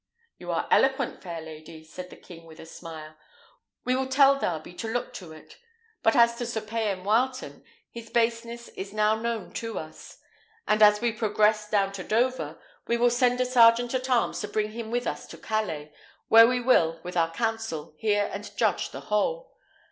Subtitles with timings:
[0.39, 3.15] "You are eloquent, lady fair," said the king with a smile;
[3.85, 5.59] "we will tell Darby to look to it.
[6.01, 10.17] But as to Sir Payan Wileton, his baseness is now known to us;
[10.67, 14.47] and as we progress down to Dover, we will send a sergeant at arms to
[14.47, 15.93] bring him with us to Calais,
[16.29, 19.51] where we will, with our council, hear and judge the whole.